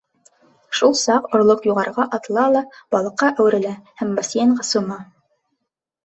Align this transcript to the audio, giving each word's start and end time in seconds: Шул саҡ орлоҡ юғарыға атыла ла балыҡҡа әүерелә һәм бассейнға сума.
Шул 0.77 0.93
саҡ 0.99 1.25
орлоҡ 1.39 1.65
юғарыға 1.67 2.05
атыла 2.17 2.45
ла 2.53 2.63
балыҡҡа 2.95 3.29
әүерелә 3.33 3.73
һәм 4.01 4.15
бассейнға 4.21 4.65
сума. 4.71 4.97